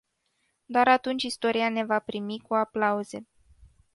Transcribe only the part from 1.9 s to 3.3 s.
primi cu aplauze.